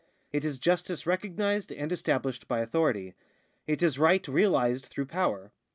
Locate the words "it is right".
3.67-4.27